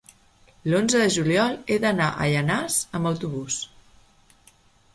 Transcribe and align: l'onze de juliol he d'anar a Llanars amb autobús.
l'onze 0.71 1.01
de 1.01 1.09
juliol 1.15 1.53
he 1.67 1.77
d'anar 1.85 2.09
a 2.13 2.27
Llanars 2.31 2.81
amb 3.01 3.13
autobús. 3.13 3.61